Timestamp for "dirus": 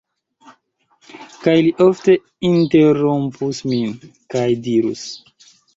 4.69-5.11